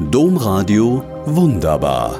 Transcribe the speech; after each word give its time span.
Domradio 0.00 1.04
Wunderbar. 1.26 2.18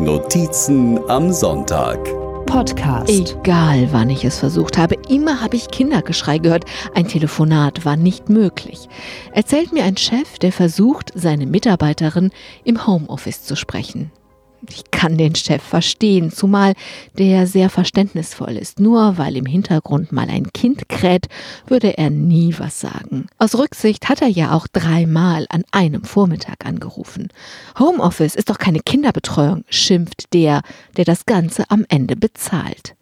Notizen 0.00 0.98
am 1.08 1.32
Sonntag. 1.32 1.98
Podcast. 2.46 3.08
Egal, 3.08 3.88
wann 3.92 4.10
ich 4.10 4.24
es 4.24 4.40
versucht 4.40 4.76
habe, 4.76 4.96
immer 5.08 5.40
habe 5.40 5.54
ich 5.54 5.68
Kindergeschrei 5.68 6.38
gehört. 6.38 6.64
Ein 6.94 7.06
Telefonat 7.06 7.84
war 7.84 7.96
nicht 7.96 8.28
möglich. 8.28 8.88
Erzählt 9.32 9.72
mir 9.72 9.84
ein 9.84 9.96
Chef, 9.96 10.40
der 10.40 10.50
versucht, 10.50 11.12
seine 11.14 11.46
Mitarbeiterin 11.46 12.32
im 12.64 12.88
Homeoffice 12.88 13.44
zu 13.44 13.54
sprechen. 13.54 14.10
Ich 14.68 14.90
kann 14.90 15.18
den 15.18 15.34
Chef 15.34 15.62
verstehen, 15.62 16.30
zumal 16.30 16.74
der 17.18 17.46
sehr 17.46 17.68
verständnisvoll 17.68 18.56
ist. 18.56 18.78
Nur 18.78 19.18
weil 19.18 19.36
im 19.36 19.46
Hintergrund 19.46 20.12
mal 20.12 20.28
ein 20.28 20.52
Kind 20.52 20.88
kräht, 20.88 21.26
würde 21.66 21.98
er 21.98 22.10
nie 22.10 22.54
was 22.58 22.80
sagen. 22.80 23.26
Aus 23.38 23.56
Rücksicht 23.56 24.08
hat 24.08 24.22
er 24.22 24.28
ja 24.28 24.52
auch 24.52 24.68
dreimal 24.68 25.46
an 25.48 25.64
einem 25.72 26.04
Vormittag 26.04 26.64
angerufen. 26.64 27.28
Homeoffice 27.78 28.36
ist 28.36 28.50
doch 28.50 28.58
keine 28.58 28.80
Kinderbetreuung, 28.80 29.64
schimpft 29.68 30.32
der, 30.32 30.62
der 30.96 31.04
das 31.04 31.26
Ganze 31.26 31.64
am 31.70 31.84
Ende 31.88 32.14
bezahlt. 32.14 32.94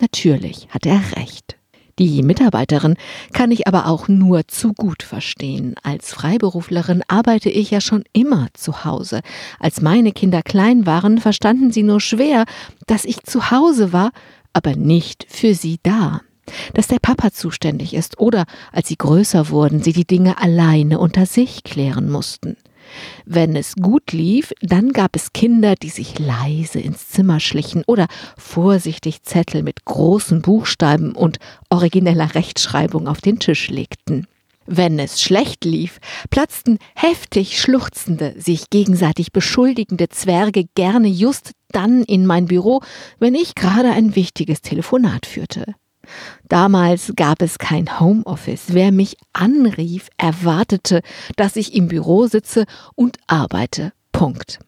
Natürlich 0.00 0.68
hat 0.70 0.84
er 0.84 1.00
recht. 1.16 1.56
Die 1.98 2.22
Mitarbeiterin 2.22 2.96
kann 3.32 3.50
ich 3.50 3.66
aber 3.66 3.86
auch 3.86 4.06
nur 4.06 4.46
zu 4.48 4.74
gut 4.74 5.02
verstehen. 5.02 5.76
Als 5.82 6.12
Freiberuflerin 6.12 7.02
arbeite 7.08 7.48
ich 7.48 7.70
ja 7.70 7.80
schon 7.80 8.04
immer 8.12 8.48
zu 8.52 8.84
Hause. 8.84 9.20
Als 9.58 9.80
meine 9.80 10.12
Kinder 10.12 10.42
klein 10.42 10.84
waren, 10.84 11.18
verstanden 11.18 11.72
sie 11.72 11.82
nur 11.82 12.00
schwer, 12.00 12.44
dass 12.86 13.06
ich 13.06 13.22
zu 13.22 13.50
Hause 13.50 13.94
war, 13.94 14.10
aber 14.52 14.76
nicht 14.76 15.26
für 15.28 15.54
sie 15.54 15.78
da 15.82 16.20
dass 16.74 16.86
der 16.86 17.00
Papa 17.00 17.32
zuständig 17.32 17.92
ist 17.92 18.20
oder 18.20 18.44
als 18.70 18.86
sie 18.86 18.96
größer 18.96 19.48
wurden, 19.50 19.82
sie 19.82 19.92
die 19.92 20.06
Dinge 20.06 20.40
alleine 20.40 20.98
unter 20.98 21.26
sich 21.26 21.64
klären 21.64 22.08
mussten. 22.08 22.56
Wenn 23.24 23.56
es 23.56 23.74
gut 23.74 24.12
lief, 24.12 24.52
dann 24.60 24.92
gab 24.92 25.16
es 25.16 25.32
Kinder, 25.32 25.74
die 25.74 25.88
sich 25.88 26.18
leise 26.18 26.80
ins 26.80 27.08
Zimmer 27.08 27.40
schlichen 27.40 27.82
oder 27.86 28.06
vorsichtig 28.36 29.22
Zettel 29.22 29.62
mit 29.62 29.84
großen 29.84 30.42
Buchstaben 30.42 31.12
und 31.12 31.38
origineller 31.70 32.34
Rechtschreibung 32.34 33.08
auf 33.08 33.20
den 33.20 33.38
Tisch 33.38 33.68
legten. 33.68 34.26
Wenn 34.66 34.98
es 34.98 35.22
schlecht 35.22 35.64
lief, 35.64 36.00
platzten 36.28 36.78
heftig 36.96 37.60
schluchzende, 37.60 38.34
sich 38.36 38.68
gegenseitig 38.70 39.30
beschuldigende 39.32 40.08
Zwerge 40.08 40.64
gerne 40.74 41.08
just 41.08 41.52
dann 41.70 42.02
in 42.02 42.26
mein 42.26 42.46
Büro, 42.46 42.80
wenn 43.18 43.34
ich 43.34 43.54
gerade 43.54 43.90
ein 43.90 44.16
wichtiges 44.16 44.62
Telefonat 44.62 45.26
führte. 45.26 45.74
Damals 46.48 47.12
gab 47.16 47.42
es 47.42 47.58
kein 47.58 48.00
Homeoffice. 48.00 48.66
Wer 48.68 48.92
mich 48.92 49.16
anrief, 49.32 50.08
erwartete, 50.16 51.02
dass 51.36 51.56
ich 51.56 51.74
im 51.74 51.88
Büro 51.88 52.26
sitze 52.26 52.64
und 52.94 53.18
arbeite. 53.26 53.92
Punkt. 54.12 54.58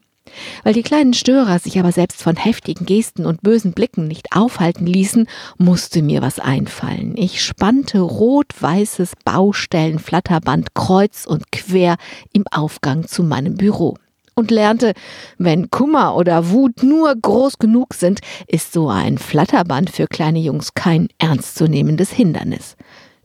Weil 0.63 0.75
die 0.75 0.83
kleinen 0.83 1.15
Störer 1.15 1.59
sich 1.59 1.79
aber 1.79 1.93
selbst 1.93 2.23
von 2.23 2.37
heftigen 2.37 2.87
Gesten 2.87 3.27
und 3.27 3.43
bösen 3.43 3.73
Blicken 3.73 4.07
nicht 4.07 4.37
aufhalten 4.37 4.87
ließen, 4.87 5.27
musste 5.57 6.03
mir 6.03 6.23
was 6.23 6.39
einfallen. 6.39 7.17
Ich 7.17 7.43
spannte 7.43 8.01
rot-weißes 8.01 9.13
Baustellenflatterband 9.25 10.75
kreuz 10.75 11.25
und 11.27 11.51
quer 11.51 11.97
im 12.33 12.45
Aufgang 12.51 13.07
zu 13.07 13.23
meinem 13.23 13.55
Büro 13.55 13.97
und 14.39 14.51
lernte, 14.51 14.95
wenn 15.37 15.69
Kummer 15.71 16.17
oder 16.17 16.51
Wut 16.51 16.83
nur 16.83 17.15
groß 17.15 17.59
genug 17.59 17.93
sind, 17.93 18.21
ist 18.47 18.73
so 18.73 18.89
ein 18.89 19.19
Flatterband 19.19 19.91
für 19.91 20.07
kleine 20.07 20.39
Jungs 20.39 20.75
kein 20.75 21.09
ernstzunehmendes 21.19 22.11
Hindernis. 22.11 22.77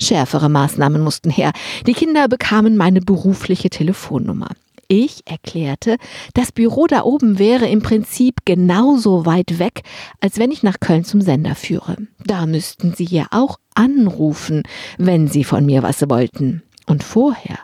Schärfere 0.01 0.49
Maßnahmen 0.49 1.01
mussten 1.01 1.29
her. 1.29 1.51
Die 1.87 1.93
Kinder 1.93 2.27
bekamen 2.27 2.75
meine 2.75 2.99
berufliche 2.99 3.69
Telefonnummer. 3.69 4.49
Ich 4.89 5.21
erklärte, 5.25 5.97
das 6.33 6.51
Büro 6.51 6.87
da 6.87 7.03
oben 7.03 7.39
wäre 7.39 7.67
im 7.67 7.81
Prinzip 7.81 8.39
genauso 8.43 9.25
weit 9.25 9.57
weg, 9.59 9.83
als 10.19 10.39
wenn 10.39 10.51
ich 10.51 10.61
nach 10.61 10.79
Köln 10.79 11.05
zum 11.05 11.21
Sender 11.21 11.55
führe. 11.55 11.95
Da 12.25 12.45
müssten 12.45 12.93
Sie 12.93 13.05
ja 13.05 13.27
auch 13.31 13.57
anrufen, 13.75 14.63
wenn 14.97 15.27
Sie 15.27 15.43
von 15.43 15.65
mir 15.65 15.83
was 15.83 16.07
wollten. 16.09 16.63
Und 16.85 17.03
vorher 17.03 17.59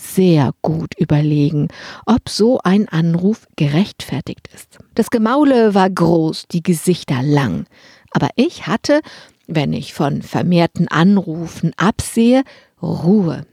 sehr 0.00 0.52
gut 0.62 0.94
überlegen, 0.98 1.68
ob 2.06 2.28
so 2.28 2.60
ein 2.64 2.88
Anruf 2.88 3.46
gerechtfertigt 3.56 4.48
ist. 4.54 4.78
Das 4.94 5.10
Gemaule 5.10 5.74
war 5.74 5.90
groß, 5.90 6.46
die 6.50 6.62
Gesichter 6.62 7.22
lang, 7.22 7.66
aber 8.10 8.30
ich 8.36 8.66
hatte, 8.66 9.00
wenn 9.46 9.72
ich 9.72 9.94
von 9.94 10.22
vermehrten 10.22 10.88
Anrufen 10.88 11.72
absehe, 11.76 12.44
Ruhe. 12.82 13.46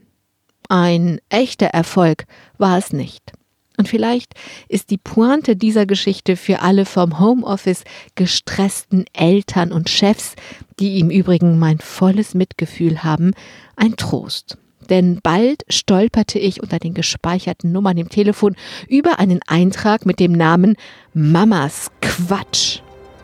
Ein 0.68 1.20
echter 1.28 1.66
Erfolg 1.66 2.26
war 2.56 2.78
es 2.78 2.92
nicht. 2.92 3.32
Und 3.76 3.88
vielleicht 3.88 4.34
ist 4.68 4.90
die 4.90 4.98
Pointe 4.98 5.54
dieser 5.54 5.86
Geschichte 5.86 6.36
für 6.36 6.62
alle 6.62 6.84
vom 6.84 7.20
Homeoffice 7.20 7.84
gestressten 8.16 9.04
Eltern 9.12 9.70
und 9.72 9.88
Chefs, 9.88 10.34
die 10.80 10.98
im 10.98 11.10
Übrigen 11.10 11.58
mein 11.60 11.78
volles 11.78 12.34
Mitgefühl 12.34 13.04
haben, 13.04 13.32
ein 13.76 13.94
Trost 13.96 14.58
denn 14.90 15.20
bald 15.22 15.64
stolperte 15.68 16.38
ich 16.38 16.62
unter 16.62 16.78
den 16.78 16.94
gespeicherten 16.94 17.72
Nummern 17.72 17.98
im 17.98 18.08
Telefon 18.08 18.56
über 18.88 19.18
einen 19.18 19.40
Eintrag 19.46 20.06
mit 20.06 20.20
dem 20.20 20.32
Namen 20.32 20.76
Mamas 21.14 21.90
Quatsch. 22.00 22.80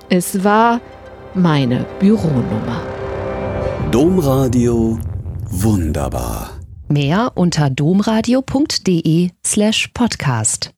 Es 0.09 0.45
war 0.45 0.81
meine 1.35 1.85
Büronummer. 1.99 2.83
Domradio 3.91 4.99
wunderbar. 5.51 6.51
Mehr 6.89 7.33
unter 7.35 7.71
domradio.de 7.71 9.31
slash 9.45 9.89
podcast. 9.95 10.71